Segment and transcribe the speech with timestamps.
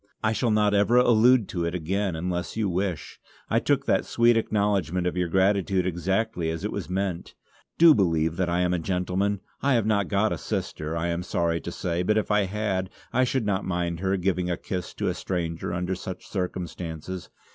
[0.23, 3.19] I shall not ever allude to it again unless you wish.
[3.51, 7.35] I took that sweet acknowledgment of your gratitude exactly as it was meant.
[7.77, 9.41] Do believe that I am a gentleman.
[9.61, 12.89] I have not got a sister, I am sorry to say, but if I had,
[13.13, 17.29] I should not mind her giving a kiss to a stranger under such circumstances.